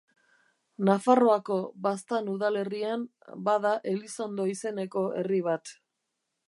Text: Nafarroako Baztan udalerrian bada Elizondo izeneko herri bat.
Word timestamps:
Nafarroako 0.87 1.57
Baztan 1.87 2.31
udalerrian 2.37 3.05
bada 3.49 3.75
Elizondo 3.95 4.51
izeneko 4.55 5.07
herri 5.21 5.45
bat. 5.53 5.79